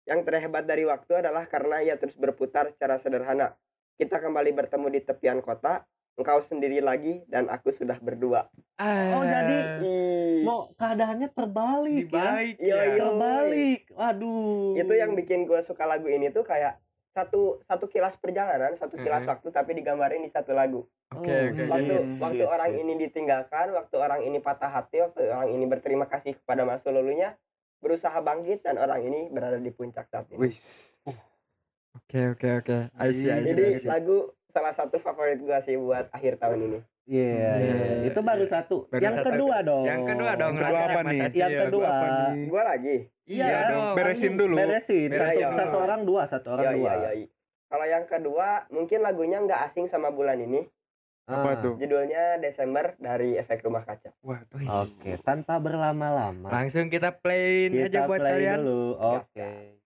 Yang 0.04 0.20
terhebat 0.24 0.64
dari 0.64 0.82
waktu 0.82 1.20
adalah 1.20 1.44
karena 1.44 1.80
ia 1.80 1.94
terus 1.94 2.16
berputar 2.16 2.68
secara 2.68 2.96
sederhana. 2.96 3.54
Kita 3.94 4.16
kembali 4.16 4.50
bertemu 4.50 4.86
di 4.88 5.00
tepian 5.00 5.38
kota, 5.38 5.84
engkau 6.16 6.40
sendiri 6.40 6.80
lagi 6.80 7.20
dan 7.26 7.46
aku 7.46 7.68
sudah 7.68 7.96
berdua. 7.96 8.48
Oh, 8.80 9.22
jadi 9.22 9.80
Ih, 9.80 10.40
mau 10.40 10.72
keadaannya 10.74 11.28
terbalik 11.30 12.08
ya. 12.08 12.16
Dibalik 12.16 12.56
Iya, 12.56 12.74
ya. 12.74 12.82
iya. 12.82 12.96
Terbalik. 12.98 13.80
Waduh. 13.92 14.72
itu 14.74 14.92
yang 14.94 15.12
bikin 15.12 15.44
gue 15.44 15.60
suka 15.60 15.84
lagu 15.84 16.08
ini 16.08 16.28
tuh 16.28 16.42
kayak 16.42 16.80
satu 17.10 17.60
satu 17.62 17.84
kilas 17.86 18.16
perjalanan, 18.16 18.72
satu 18.72 18.96
kilas 18.96 19.26
Mhm. 19.26 19.30
waktu 19.30 19.48
tapi 19.50 19.70
digambarin 19.74 20.22
di 20.22 20.30
satu 20.30 20.54
lagu. 20.54 20.86
Oke 21.10 21.26
Oh, 21.26 21.42
oke. 21.44 21.62
Waktu 21.66 21.84
jadi- 21.84 22.04
Hmm, 22.06 22.18
waktu 22.18 22.38
shit, 22.38 22.48
orang 22.48 22.70
shit. 22.70 22.80
ini 22.80 22.92
ditinggalkan, 22.96 23.66
waktu 23.70 23.96
orang 23.98 24.20
ini 24.22 24.38
patah 24.38 24.70
hati, 24.70 24.96
waktu 25.02 25.20
orang 25.26 25.50
ini 25.50 25.64
berterima 25.66 26.06
kasih 26.06 26.38
kepada 26.38 26.62
masa 26.62 26.88
lalunya, 26.88 27.34
berusaha 27.80 28.16
bangkit 28.16 28.60
dan 28.60 28.76
orang 28.76 29.00
ini 29.02 29.28
berada 29.28 29.56
di 29.56 29.68
puncak 29.68 30.06
saat 30.06 30.28
ini. 30.30 30.38
Wis. 30.38 30.92
Oke 31.92 32.20
oke 32.30 32.48
oke. 32.60 32.78
Jadi 32.94 33.82
lagu 33.82 34.30
salah 34.46 34.70
satu 34.70 34.96
favorit 34.96 35.38
gua 35.38 35.58
sih 35.58 35.74
buat 35.74 36.06
akhir 36.10 36.38
tahun 36.38 36.60
ini. 36.62 36.80
Iya, 37.10 37.26
Iya, 37.58 37.74
iya. 37.74 38.06
itu 38.06 38.20
baru 38.22 38.46
satu. 38.46 38.86
Baru 38.86 39.02
yang 39.02 39.16
satu. 39.18 39.34
kedua 39.34 39.56
dong. 39.60 39.82
Yang 39.82 40.02
kedua 40.06 40.32
dong. 40.38 40.52
Yang 40.52 40.62
kedua 40.62 40.78
apa 40.86 41.00
nih? 41.02 41.20
Yang 41.32 41.52
kedua. 41.60 41.88
Gua 42.46 42.62
lagi. 42.64 42.96
Iya 43.26 43.46
Iya 43.46 43.60
dong. 43.66 43.94
beresin 43.98 44.34
dulu. 44.38 44.54
Beresin. 44.54 45.08
Satu, 45.08 45.18
Beresin 45.18 45.50
satu 45.50 45.70
dulu. 45.72 45.82
orang 45.82 46.00
dua, 46.04 46.22
satu 46.24 46.46
orang 46.52 46.64
Iya 46.64 46.74
dua. 46.76 46.92
iya 46.94 47.10
iya. 47.16 47.28
Kalau 47.66 47.86
yang 47.86 48.04
kedua 48.06 48.48
mungkin 48.68 48.98
lagunya 49.00 49.38
nggak 49.40 49.60
asing 49.66 49.86
sama 49.86 50.10
bulan 50.10 50.38
ini. 50.38 50.66
Apa 51.26 51.48
Ah, 51.48 51.56
tuh? 51.56 51.74
Judulnya 51.76 52.38
Desember 52.38 52.96
dari 52.98 53.36
Efek 53.36 53.62
Rumah 53.62 53.84
Kaca. 53.84 54.10
Wih. 54.20 54.40
Oke, 54.66 55.14
tanpa 55.20 55.58
berlama-lama. 55.58 56.48
Langsung 56.48 56.88
kita 56.88 57.12
playin 57.14 57.70
Kita 57.70 57.86
aja 57.86 58.00
buat 58.04 58.18
play 58.18 58.32
kalian. 58.34 58.58
dulu. 58.60 58.82
Oke. 58.96 59.22
Gaskan. 59.30 59.78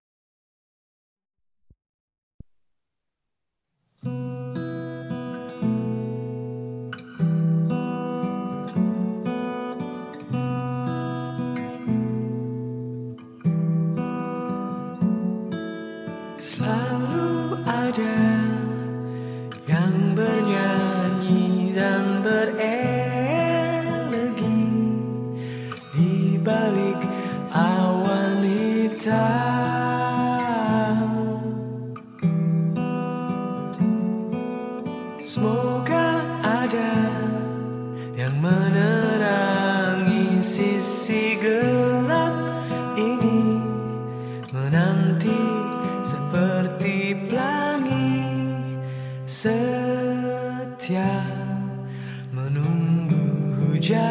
Selalu 16.36 17.30
ada 17.64 18.14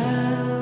hujan 0.03 0.52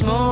hitam 0.00 0.29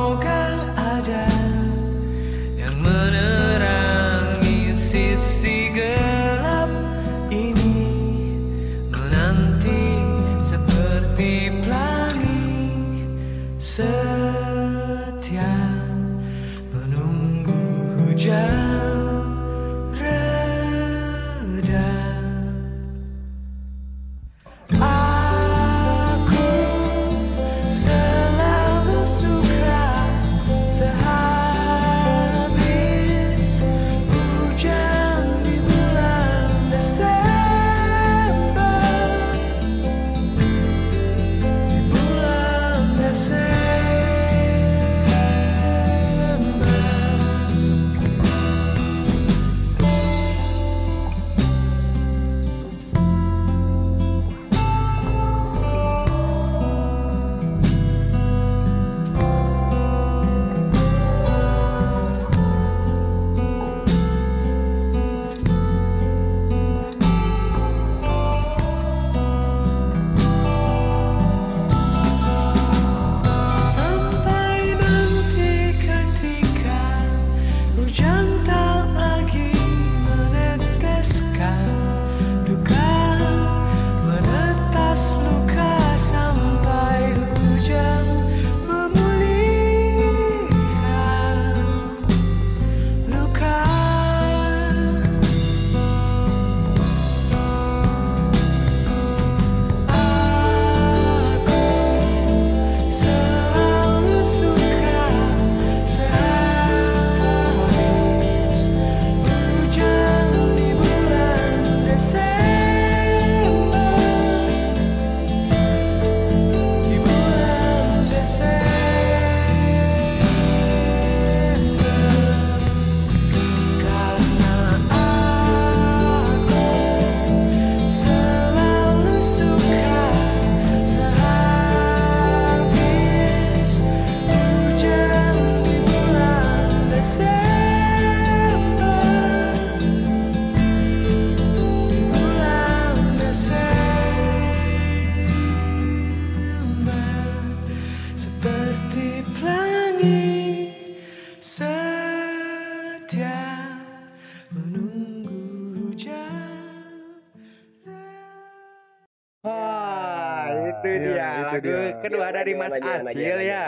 Mas 162.59 162.69
Acil 162.69 162.81
gimana, 162.81 163.09
ya. 163.09 163.15
gimana? 163.15 163.61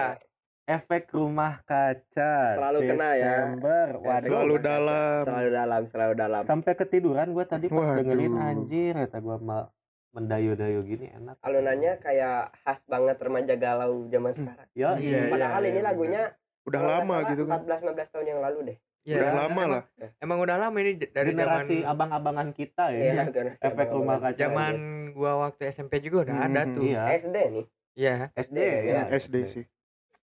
Efek 0.64 1.04
rumah 1.12 1.54
kaca. 1.64 2.34
Selalu 2.54 2.80
kena 2.86 3.10
ya. 3.14 3.34
Desember. 3.42 3.88
Waduh. 3.98 4.24
Selalu 4.24 4.56
dalam. 4.62 5.22
Selalu 5.22 5.50
dalam, 5.52 5.82
selalu 5.86 6.14
dalam. 6.16 6.42
Sampai 6.44 6.74
ketiduran 6.74 7.28
gue 7.30 7.46
tadi 7.46 7.66
pas 7.68 7.76
Waduh. 7.78 7.98
dengerin 7.98 8.36
anjir 8.38 8.94
kata 8.98 9.18
gue 9.20 9.38
mal 9.38 9.64
mendayu-dayu 10.12 10.80
gini 10.82 11.08
enak. 11.10 11.40
Alunannya 11.42 11.98
kayak 11.98 12.52
khas 12.62 12.84
banget 12.86 13.18
remaja 13.18 13.56
galau 13.56 14.06
zaman 14.06 14.32
sekarang. 14.34 14.68
Ya, 14.74 14.90
Iya, 14.96 15.28
Padahal 15.28 15.64
ini 15.66 15.80
lagunya 15.82 16.36
Udah 16.62 16.82
lama 16.84 17.16
salah 17.18 17.30
gitu 17.32 17.44
kan. 17.46 17.58
14 17.64 17.80
15 17.82 18.14
tahun 18.14 18.26
yang 18.28 18.40
lalu 18.40 18.60
deh. 18.66 18.78
Ya, 19.02 19.18
Udah 19.18 19.32
lama 19.34 19.50
emang- 19.58 19.72
lah. 19.74 19.84
Emang 20.20 20.38
udah 20.38 20.58
lama 20.60 20.78
ini 20.78 20.92
dari 21.02 21.34
generasi 21.34 21.82
zaman 21.82 21.90
abang-abangan 21.90 22.48
kita 22.54 22.84
ya. 22.92 23.00
Iya, 23.02 23.24
generasi 23.34 23.58
Efek 23.58 23.72
abang-abang. 23.74 23.98
rumah 23.98 24.18
kaca. 24.22 24.38
zaman 24.38 24.74
gua 25.12 25.32
waktu 25.42 25.62
SMP 25.66 25.94
juga 26.00 26.18
udah 26.22 26.36
Hmm, 26.38 26.48
ada 26.48 26.62
hmm, 26.62 26.76
tuh. 26.76 26.84
Iya. 26.86 27.02
SD 27.18 27.38
nih. 27.50 27.66
Iya. 27.94 28.32
SD 28.34 28.58
Iya, 28.58 28.80
ya. 28.84 29.02
SD 29.12 29.36
sih. 29.46 29.66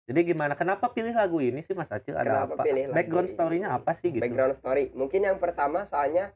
Jadi 0.03 0.19
gimana? 0.25 0.53
Kenapa 0.53 0.91
pilih 0.91 1.15
lagu 1.15 1.39
ini 1.39 1.63
sih 1.63 1.71
Mas 1.71 1.87
Acil? 1.87 2.11
Ada 2.13 2.43
Kenapa 2.43 2.53
apa? 2.53 2.63
pilih 2.63 2.83
Background 2.91 3.29
story-nya 3.31 3.69
apa 3.71 3.91
sih 3.93 4.11
gitu? 4.11 4.19
Background 4.19 4.53
story. 4.53 4.91
Mungkin 4.91 5.23
yang 5.23 5.39
pertama 5.39 5.87
soalnya 5.87 6.35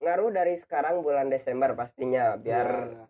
ngaruh 0.00 0.32
dari 0.32 0.56
sekarang 0.56 1.00
bulan 1.00 1.28
Desember 1.28 1.72
pastinya 1.72 2.34
biar 2.34 2.68
Iya. 2.88 3.04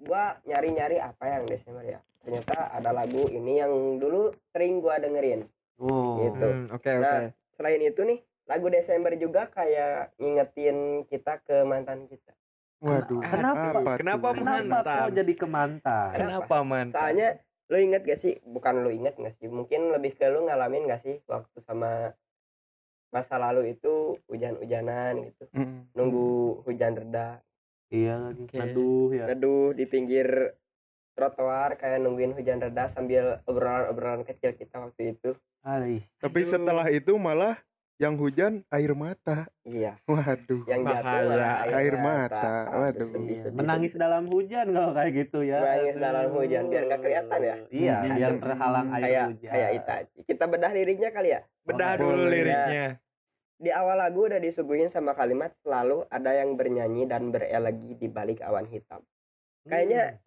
gua 0.00 0.22
nyari-nyari 0.44 0.98
apa 0.98 1.24
yang 1.28 1.44
Desember 1.44 1.82
ya. 1.82 1.98
Ternyata 2.22 2.72
ada 2.72 2.90
lagu 2.90 3.26
ini 3.26 3.58
yang 3.58 3.72
dulu 3.98 4.30
sering 4.48 4.78
gua 4.78 4.96
dengerin. 4.96 5.50
Oh. 5.76 6.22
Gitu. 6.22 6.46
Hmm, 6.46 6.66
Oke 6.70 6.90
oke. 6.92 7.02
Nah, 7.02 7.30
Selain 7.54 7.78
itu 7.78 8.02
nih, 8.02 8.18
lagu 8.44 8.66
Desember 8.66 9.14
juga 9.14 9.46
kayak 9.46 10.14
ngingetin 10.16 10.76
kita 11.06 11.38
ke 11.38 11.62
mantan 11.62 12.06
kita. 12.06 12.34
Waduh. 12.84 13.20
Kenapa? 13.24 13.80
apa 13.80 13.90
Kenapa 13.96 14.26
tuh? 14.28 14.36
Kenapa 14.44 14.76
Mantan. 14.76 14.98
kok 15.00 15.12
jadi 15.16 15.32
kemantan? 15.32 16.12
Kenapa 16.12 16.56
man? 16.60 16.86
Soalnya 16.92 17.28
lu 17.72 17.76
inget 17.80 18.02
gak 18.04 18.20
sih? 18.20 18.36
Bukan 18.44 18.84
lu 18.84 18.92
inget 18.92 19.16
gak 19.16 19.34
sih? 19.40 19.48
Mungkin 19.48 19.88
lebih 19.88 20.12
ke 20.20 20.28
lu 20.28 20.44
ngalamin 20.44 20.84
gak 20.92 21.00
sih 21.00 21.16
waktu 21.24 21.56
sama 21.64 22.12
masa 23.08 23.40
lalu 23.40 23.72
itu 23.72 24.20
hujan-hujanan 24.28 25.32
gitu. 25.32 25.44
Mm. 25.56 25.88
Nunggu 25.96 26.60
hujan 26.66 26.92
reda, 26.98 27.40
Iya 27.94 28.14
lagi. 28.18 28.42
Oke. 28.50 28.58
Aduh 28.58 29.08
ya. 29.14 29.24
neduh 29.30 29.70
di 29.70 29.84
pinggir 29.86 30.26
trotoar 31.14 31.78
kayak 31.78 32.02
nungguin 32.02 32.34
hujan 32.34 32.58
reda 32.58 32.90
sambil 32.90 33.38
obrolan-obrolan 33.46 34.26
kecil 34.26 34.58
kita 34.58 34.82
waktu 34.82 35.14
itu. 35.14 35.30
Alih. 35.62 36.02
Tapi 36.18 36.40
setelah 36.42 36.90
itu 36.90 37.14
malah 37.14 37.54
yang 37.96 38.18
hujan 38.18 38.66
air 38.68 38.92
mata. 38.92 39.46
Iya, 39.62 40.02
Waduh. 40.04 40.66
yang 40.66 40.82
jatuh 40.82 41.04
Bahaya. 41.06 41.30
malah 41.30 41.54
Air 41.78 41.94
mata. 41.96 42.54
Aduh, 42.66 42.78
Waduh. 42.82 43.06
sedih, 43.06 43.38
sedih, 43.38 43.54
Menangis 43.54 43.92
sedih. 43.94 44.02
dalam 44.02 44.24
hujan 44.26 44.66
kalau 44.68 44.90
kayak 44.92 45.12
gitu 45.14 45.38
ya. 45.46 45.58
Menangis 45.62 45.96
dalam 45.96 46.26
hujan, 46.28 46.62
biar 46.66 46.82
nggak 46.84 47.00
kelihatan 47.00 47.38
ya. 47.40 47.56
Iya, 47.70 47.96
biar 48.10 48.32
terhalang 48.42 48.88
air 48.90 49.02
kayak 49.04 49.24
hujan. 49.30 49.50
kayak 49.54 49.70
Itachi. 49.78 50.20
Kita 50.26 50.44
bedah 50.44 50.72
liriknya 50.74 51.10
kali 51.10 51.28
ya. 51.30 51.40
Bedah 51.62 51.90
Oh, 51.94 51.98
dulu 52.02 52.22
liriknya. 52.26 52.88
Di 53.54 53.70
awal 53.70 53.96
lagu 53.96 54.26
udah 54.26 54.42
disuguhin 54.42 54.90
sama 54.90 55.14
kalimat 55.14 55.54
selalu 55.62 56.02
ada 56.10 56.34
yang 56.34 56.58
bernyanyi 56.58 57.06
dan 57.06 57.30
berelegi 57.30 57.94
di 57.94 58.08
balik 58.10 58.42
awan 58.42 58.66
hitam. 58.66 59.00
Kayaknya 59.64 60.18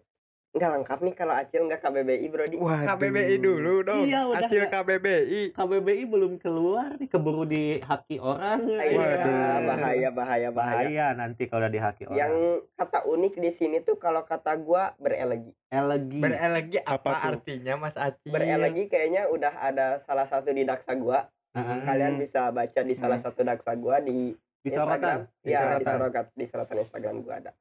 nggak 0.57 0.71
lengkap 0.73 0.99
nih 0.99 1.13
kalau 1.13 1.33
Acil 1.33 1.61
nggak 1.63 1.79
KBBI 1.79 2.25
bro 2.27 2.45
di. 2.45 2.55
Waduh. 2.57 2.85
KBBI 2.89 3.35
dulu 3.37 3.73
dong. 3.81 4.03
Iya, 4.03 4.25
udah 4.25 4.43
Acil 4.43 4.61
nggak- 4.61 4.73
KBBI. 4.75 5.41
KBBI 5.53 6.03
belum 6.03 6.33
keluar 6.35 6.89
nih 6.93 7.05
keburu 7.05 7.43
dihaki 7.43 8.17
orang. 8.17 8.59
Iya, 8.65 8.91
Waduh. 8.91 9.37
bahaya 9.63 10.09
bahaya 10.09 10.49
bahaya. 10.49 10.77
Bahaya 10.83 11.05
nanti 11.13 11.45
kalau 11.45 11.65
dihaki 11.65 12.03
orang. 12.03 12.17
Yang 12.17 12.33
kata 12.73 12.99
unik 13.05 13.33
di 13.37 13.49
sini 13.49 13.77
tuh 13.79 13.95
kalau 13.95 14.21
kata 14.21 14.57
gua 14.57 14.97
berelegi. 14.97 15.53
elegi. 15.67 16.17
Berelegi 16.17 16.77
apa, 16.79 17.11
Apa 17.13 17.29
artinya 17.29 17.77
Mas 17.77 17.93
Acil? 17.93 18.27
Berelegi 18.27 18.87
kayaknya 18.87 19.27
udah 19.27 19.53
ada 19.61 19.95
salah 19.97 20.25
satu 20.25 20.49
di 20.49 20.63
daksa 20.63 20.91
gua. 20.93 21.27
Heeh. 21.53 21.79
Kalian 21.83 22.17
bisa 22.17 22.49
baca 22.49 22.79
di 22.79 22.93
salah 22.93 23.17
satu 23.17 23.41
daksa 23.41 23.71
gua 23.73 23.99
di 23.99 24.33
Di 24.57 24.69
Instagram. 24.69 25.27
sorotan. 25.27 25.41
Di 25.41 25.49
Iya, 25.49 25.59
di 25.75 25.85
sorotan. 25.85 26.25
di 26.31 26.45
sorotan 26.45 26.77
Instagram 26.79 27.15
gua 27.19 27.35
ada. 27.37 27.51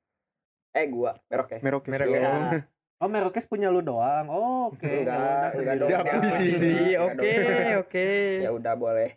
Eh 0.70 0.86
gua, 0.86 1.16
Merokes. 1.26 1.60
Merokes. 1.60 1.88
Merokes. 1.88 2.14
Iya. 2.14 2.75
Oh, 2.96 3.12
Merokes 3.12 3.44
punya 3.44 3.68
lu 3.68 3.84
doang. 3.84 4.24
Oh, 4.32 4.72
oke. 4.72 4.80
Enggak, 4.80 5.52
udah, 5.52 5.52
enggak 5.52 5.76
sendiri. 5.76 5.80
dong. 5.84 5.90
Di. 6.16 6.32
Iya, 6.56 6.98
Enggak 6.98 7.24
Oke 7.28 7.72
oke. 7.76 8.08
Ya 8.40 8.50
udah 8.50 8.74
boleh. 8.74 9.10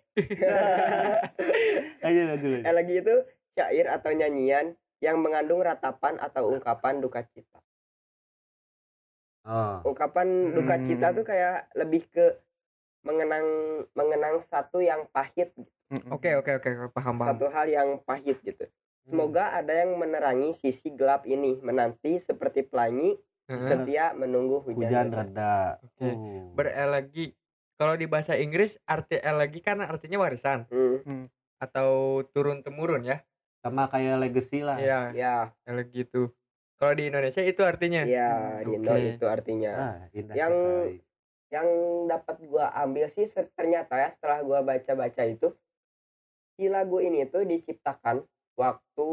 Ayo 2.04 2.22
lanjut. 2.30 2.50
lanjut. 2.60 2.62
Elegi 2.68 2.96
itu 3.00 3.16
syair 3.56 3.88
atau 3.88 4.12
nyanyian 4.12 4.76
yang 5.00 5.16
mengandung 5.18 5.64
ratapan 5.64 6.20
atau 6.20 6.52
ungkapan 6.52 7.00
duka 7.00 7.24
cita. 7.26 7.64
Oh. 9.48 9.80
Ungkapan 9.86 10.28
duka 10.52 10.76
Hmm. 10.76 10.84
cita 10.84 11.08
tuh 11.10 11.24
kayak 11.24 11.72
lebih 11.74 12.04
ke 12.06 12.36
mengenang 13.00 13.48
mengenang 13.96 14.44
satu 14.44 14.84
yang 14.84 15.08
pahit, 15.08 15.56
Mm-mm. 15.90 16.12
Oke 16.12 16.36
oke 16.36 16.60
oke 16.60 16.70
paham 16.92 17.16
paham. 17.16 17.32
satu 17.34 17.48
hal 17.48 17.66
yang 17.66 17.96
pahit 18.04 18.36
gitu. 18.44 18.68
Semoga 19.08 19.56
ada 19.56 19.72
yang 19.74 19.96
menerangi 19.96 20.52
sisi 20.52 20.92
gelap 20.92 21.24
ini, 21.24 21.58
menanti 21.58 22.20
seperti 22.20 22.62
pelangi. 22.62 23.16
Setia 23.58 24.14
menunggu 24.14 24.62
hujan. 24.62 24.78
Hujan 24.86 25.08
reda. 25.10 25.82
Oke. 25.82 26.06
Uh. 26.06 26.54
Berelegi. 26.54 27.34
Kalau 27.74 27.96
di 27.96 28.06
bahasa 28.06 28.36
Inggris 28.36 28.76
arti 28.84 29.18
elegi 29.18 29.64
kan 29.64 29.80
artinya 29.80 30.20
warisan 30.20 30.68
Hmm, 30.68 31.32
atau 31.58 32.22
turun 32.30 32.60
temurun 32.60 33.02
ya. 33.02 33.24
Sama 33.64 33.88
kayak 33.88 34.20
legacy 34.20 34.62
lah. 34.62 34.76
Iya, 34.76 35.16
ya, 35.16 35.36
elegi 35.64 36.04
itu. 36.04 36.28
Kalau 36.76 36.92
di 36.94 37.08
Indonesia 37.08 37.40
itu 37.40 37.64
artinya. 37.64 38.04
ya, 38.04 38.60
Dino 38.64 38.88
Oke. 38.88 39.16
itu 39.16 39.26
artinya. 39.28 39.72
Ah, 39.76 39.96
indah 40.12 40.36
Yang- 40.36 40.60
sekali. 40.60 40.96
yang 41.50 41.68
dapat 42.08 42.36
gua 42.46 42.70
ambil 42.78 43.08
sih 43.08 43.26
ternyata 43.56 43.96
ya 43.96 44.12
setelah 44.12 44.44
gua 44.44 44.60
baca-baca 44.62 45.24
itu 45.26 45.50
si 46.56 46.68
lagu 46.68 47.00
ini 47.00 47.26
tuh 47.26 47.42
diciptakan 47.42 48.22
waktu 48.54 49.12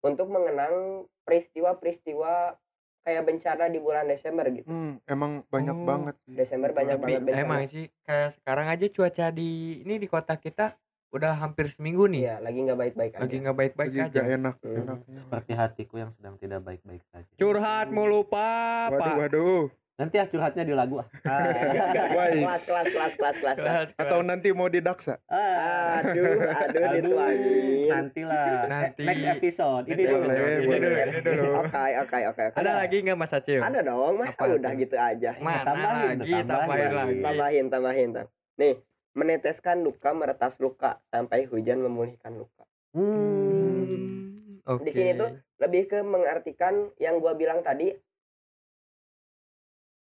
untuk 0.00 0.26
mengenang 0.26 1.04
peristiwa-peristiwa 1.22 2.56
kayak 3.00 3.22
bencana 3.22 3.64
di 3.66 3.78
bulan 3.78 4.04
Desember 4.04 4.46
gitu. 4.48 4.66
Hmm, 4.66 5.00
emang 5.04 5.42
banyak 5.46 5.72
Oh. 5.74 5.84
banget 5.84 6.14
sih. 6.20 6.34
Desember 6.34 6.70
banyak 6.70 6.94
Tapi 6.94 7.04
banget 7.06 7.22
bencana. 7.24 7.40
emang 7.40 7.60
sih 7.66 7.84
kayak 8.02 8.30
sekarang 8.34 8.66
aja 8.66 8.86
cuaca 8.86 9.26
di 9.30 9.50
ini 9.80 9.94
di 9.96 10.06
kota 10.06 10.36
kita 10.36 10.76
udah 11.10 11.32
hampir 11.36 11.66
seminggu 11.66 12.06
nih. 12.06 12.22
Iya, 12.22 12.36
lagi 12.38 12.58
nggak 12.60 12.78
baik-baik 12.78 13.12
aja. 13.12 13.20
Lagi 13.20 13.36
nggak 13.36 13.56
baik-baik 13.56 13.90
aja. 13.90 14.04
gak 14.12 14.28
enak 14.30 14.56
Hmm. 14.60 14.78
enaknya. 14.78 15.18
Seperti 15.18 15.52
hatiku 15.52 15.94
yang 15.96 16.10
sedang 16.12 16.34
tidak 16.36 16.60
baik-baik 16.62 17.02
saja. 17.04 17.32
Curhat 17.34 17.88
mulu 17.90 18.22
pak. 18.24 18.88
Waduh, 18.92 19.14
waduh. 19.18 19.62
Nanti 20.00 20.16
ah 20.16 20.24
curhatnya 20.24 20.64
di 20.64 20.72
lagu 20.72 20.96
ah. 20.96 21.04
Kelas, 21.28 22.64
kelas, 22.64 22.86
kelas, 22.88 23.12
kelas, 23.20 23.36
kelas, 23.36 23.56
kelas. 23.60 23.88
Atau 24.00 24.24
nanti 24.24 24.48
mau 24.56 24.72
didaksa. 24.72 25.20
Ah. 25.28 26.00
Aduh, 26.00 26.40
aduh, 26.40 26.84
dituangin. 26.96 27.88
Nantilah. 27.92 28.64
Nanti. 28.64 29.02
Next 29.04 29.26
episode. 29.28 29.84
Ini 29.84 30.00
Next 30.00 30.08
dulu. 30.08 30.24
episode. 30.24 30.40
Ini 30.40 30.76
dulu, 30.80 30.96
ini 30.96 31.20
dulu. 31.20 31.44
Oke, 31.60 31.84
oke, 32.00 32.18
oke, 32.32 32.42
oke. 32.48 32.56
Ada 32.56 32.72
lagi 32.80 32.96
nggak 33.04 33.18
Mas 33.20 33.32
Acil? 33.36 33.60
Ada 33.60 33.80
dong, 33.84 34.14
Apa 34.24 34.44
udah 34.48 34.72
gitu 34.72 34.96
aja. 34.96 35.30
Mana 35.36 35.68
Tambahin, 35.68 36.16
lagi? 36.16 36.32
tambahin. 36.32 36.46
Tambahin 36.48 36.90
lagi. 36.96 37.20
Tambahin, 37.20 37.64
tambahin, 37.68 38.08
tam. 38.16 38.26
Nih, 38.56 38.74
meneteskan 39.12 39.84
luka 39.84 40.16
meretas 40.16 40.56
luka 40.64 40.96
sampai 41.12 41.44
hujan 41.44 41.84
memulihkan 41.84 42.40
luka. 42.40 42.64
Hmm. 42.96 44.64
Oke. 44.64 44.88
Di 44.88 44.92
sini 44.96 45.12
tuh 45.12 45.28
lebih 45.60 45.92
ke 45.92 46.00
mengartikan 46.00 46.88
yang 46.96 47.20
gua 47.20 47.36
bilang 47.36 47.60
tadi 47.60 47.90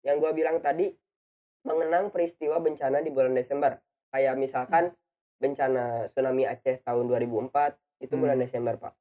yang 0.01 0.17
gua 0.17 0.31
bilang 0.31 0.59
tadi 0.59 0.91
mengenang 1.61 2.09
peristiwa 2.09 2.57
bencana 2.59 2.99
di 2.99 3.09
bulan 3.09 3.33
Desember 3.33 3.77
kayak 4.09 4.35
misalkan 4.35 4.95
bencana 5.37 6.07
tsunami 6.07 6.45
Aceh 6.45 6.81
tahun 6.81 7.05
2004 7.07 7.77
itu 8.01 8.15
bulan 8.15 8.35
Hmm. 8.35 8.45
Desember 8.45 8.75
pak 8.77 8.95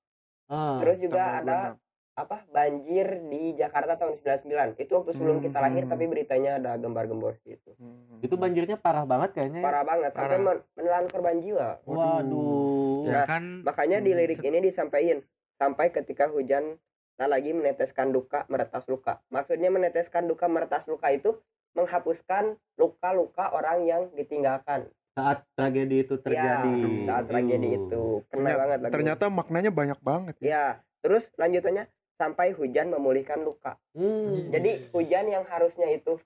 Ah. 0.45 0.79
terus 0.79 0.97
juga 0.97 1.37
ada 1.37 1.75
26. 1.75 1.85
apa 2.17 2.37
banjir 2.47 3.07
di 3.21 3.53
Jakarta 3.53 3.93
tahun 3.95 4.17
99 4.17 4.73
itu 4.75 4.89
waktu 4.91 5.11
sebelum 5.11 5.37
Hmm, 5.37 5.45
kita 5.45 5.57
lahir 5.59 5.83
hmm. 5.83 5.91
tapi 5.91 6.03
beritanya 6.07 6.51
ada 6.55 6.71
gembar-gembor 6.75 7.37
gitu 7.43 7.77
Hmm. 7.77 8.17
Itu 8.19 8.33
banjirnya 8.35 8.73
parah 8.75 9.05
banget 9.05 9.33
kayaknya. 9.33 9.61
ya. 9.61 9.63
parah 9.63 9.83
banget 9.83 10.11
sampai 10.11 10.25
Parah. 10.31 10.41
men- 10.41 10.65
menelan 10.73 11.05
korban 11.05 11.37
jiwa 11.37 11.67
Waduh. 11.85 13.05
Ya 13.05 13.13
Nah, 13.13 13.25
kan 13.27 13.43
makanya 13.61 13.97
di 13.99 14.11
lirik 14.11 14.41
ini 14.41 14.57
disampaikan 14.59 15.21
sampai 15.53 15.89
ketika 15.91 16.25
hujan 16.27 16.81
tak 17.17 17.27
lagi 17.27 17.49
meneteskan 17.49 18.09
duka 18.09 18.45
meretas 18.47 18.85
luka 18.85 19.19
maksudnya 19.27 19.67
meneteskan 19.67 20.23
duka 20.23 20.45
meretas 20.45 20.85
luka 20.85 21.09
itu 21.09 21.33
menghapuskan 21.73 22.55
luka-luka 22.75 23.49
orang 23.51 23.83
yang 23.83 24.01
ditinggalkan 24.13 24.85
Saat 25.11 25.49
tragedi 25.51 26.05
itu 26.05 26.13
terjadi. 26.15 26.69
ya, 26.69 27.09
saat 27.09 27.25
tragedi 27.25 27.69
itu 27.75 28.21
kena 28.23 28.37
Ternyata- 28.45 28.59
banget 28.59 28.77
lagu 28.79 28.93
Ternyata 28.93 29.25
maknanya 29.27 29.71
banyak 29.73 29.99
banget. 29.99 30.35
ya. 30.37 30.45
ya 30.47 30.65
terus 30.99 31.33
lanjutannya 31.35 31.89
sampai 32.13 32.47
hujan 32.51 32.87
memulihkan 32.87 33.41
luka 33.41 33.81
Hmm. 33.91 34.49
jadi 34.49 34.77
hujan 34.91 35.25
yang 35.27 35.43
harusnya 35.43 35.89
itu 35.89 36.21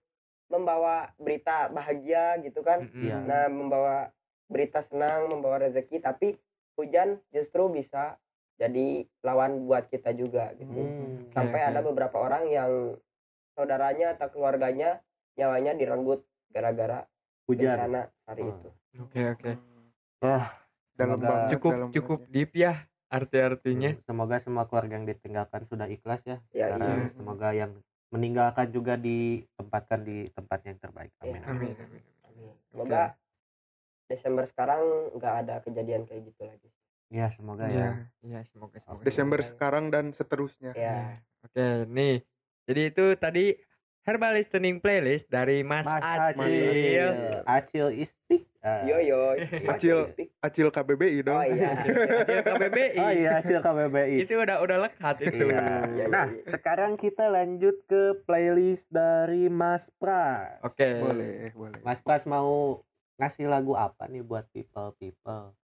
membawa 0.48 1.16
berita 1.16 1.68
bahagia 1.68 2.36
gitu 2.42 2.60
kan. 2.62 2.84
Iya. 2.92 3.24
nah 3.24 3.48
membawa 3.48 4.12
berita 4.46 4.80
senang 4.80 5.32
membawa 5.32 5.60
rezeki 5.62 6.04
tapi 6.04 6.36
hujan 6.76 7.24
justru 7.30 7.64
bisa 7.70 8.20
jadi 8.62 8.86
lawan 9.20 9.66
buat 9.66 9.90
kita 9.90 10.14
juga 10.14 10.54
gitu 10.54 10.70
Hmm. 10.72 11.34
sampai 11.34 11.60
Oke, 11.60 11.68
ada 11.68 11.80
oke. 11.82 11.88
beberapa 11.90 12.18
orang 12.20 12.44
yang 12.46 12.72
saudaranya 13.52 14.14
atau 14.14 14.30
keluarganya 14.30 15.02
nyawanya 15.34 15.74
direnggut 15.74 16.22
gara-gara 16.48 17.10
Hujan. 17.44 17.74
bencana 17.74 18.02
hari 18.24 18.44
Hmm. 18.44 18.54
itu 18.54 18.70
Oke 19.02 19.22
oke. 19.26 19.52
dalam 20.94 21.18
Semoga 21.18 21.26
banget 21.28 21.50
Cukup 21.50 21.72
dalam 21.72 21.90
cukup 21.90 22.20
banget. 22.22 22.32
deep 22.32 22.52
ya 22.56 22.74
arti-artinya. 23.10 23.92
Semoga 24.02 24.36
semua 24.38 24.64
keluarga 24.64 24.94
yang 24.94 25.04
ditinggalkan 25.04 25.66
sudah 25.66 25.84
ikhlas 25.86 26.22
ya. 26.24 26.38
Ya, 26.52 26.72
Sekarang 26.72 26.96
iya. 26.96 27.08
semoga 27.12 27.50
yang 27.52 27.72
meninggalkan 28.08 28.68
juga 28.70 28.96
ditempatkan 28.96 30.00
di 30.02 30.28
tempat 30.30 30.60
yang 30.64 30.78
terbaik. 30.78 31.12
Amin. 31.20 31.42
amin. 31.42 31.74
Amin 31.74 32.02
amin. 32.22 32.52
semoga 32.68 33.16
Desember 34.06 34.44
sekarang 34.44 34.80
nggak 35.14 35.36
ada 35.42 35.56
kejadian 35.60 36.04
kayak 36.04 36.24
gitu 36.26 36.44
lagi 36.44 36.68
Ya 37.12 37.28
semoga 37.28 37.68
Iya, 37.68 37.76
ya. 37.76 37.92
iya 38.22 38.40
semoga 38.46 38.80
semoga. 38.80 39.04
Desember 39.04 39.40
sekarang 39.42 39.92
dan 39.92 40.10
seterusnya 40.10 40.72
ya 40.72 41.20
Oke, 41.42 41.84
nih. 41.86 42.24
Jadi 42.64 42.82
itu 42.88 43.06
tadi 43.16 43.46
herbal 44.02 44.34
listening 44.34 44.80
playlist 44.80 45.28
dari 45.28 45.60
Mas, 45.62 45.84
Mas 45.84 46.00
Acil. 46.00 46.40
Acil. 46.40 47.10
Acil 47.44 47.88
istik. 48.00 48.48
Ah, 48.60 48.86
yo 48.86 48.96
yo 48.98 49.34
Acil. 49.68 50.08
Acil 50.40 50.70
KBBI 50.70 51.20
dong 51.22 51.36
oh 51.36 51.44
iya 51.44 51.76
Acil 51.76 51.98
KBBI. 52.48 52.96
Oh 52.96 53.12
iya 53.12 53.30
hasil 53.36 53.58
KBBI. 53.60 54.16
Itu 54.22 54.34
udah 54.38 54.58
udah 54.60 54.78
lekat 54.80 55.16
itu. 55.20 55.46
Iya. 55.46 55.66
Iya, 55.92 56.06
Nah, 56.08 56.26
iya. 56.30 56.46
sekarang 56.48 56.96
kita 56.96 57.28
lanjut 57.28 57.76
ke 57.86 58.02
playlist 58.24 58.86
dari 58.88 59.50
Mas 59.50 59.92
Pras. 59.98 60.62
Oke. 60.64 60.88
boleh 61.02 61.52
boleh 61.52 61.82
Mas 61.82 62.00
Pras 62.00 62.24
mau 62.24 62.80
ngasih 63.18 63.46
lagu 63.46 63.76
apa 63.76 64.06
nih 64.06 64.22
buat 64.22 64.48
people 64.48 64.96
people? 64.96 65.58